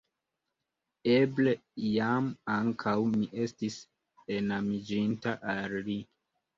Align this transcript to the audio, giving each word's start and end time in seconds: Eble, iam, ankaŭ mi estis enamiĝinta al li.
Eble, 1.15 1.53
iam, 1.91 2.31
ankaŭ 2.55 2.97
mi 3.13 3.31
estis 3.47 3.79
enamiĝinta 4.41 5.41
al 5.59 5.83
li. 5.91 6.05